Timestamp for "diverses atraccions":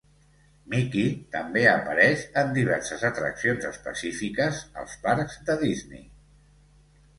2.55-3.69